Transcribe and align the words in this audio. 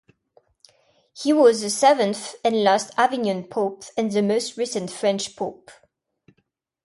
He 1.13 1.31
was 1.31 1.61
the 1.61 1.69
seventh 1.69 2.33
and 2.43 2.63
last 2.63 2.89
Avignon 2.97 3.43
pope 3.43 3.83
and 3.95 4.11
the 4.11 4.23
most 4.23 4.57
recent 4.57 4.89
French 4.89 5.35
pope. 5.35 5.69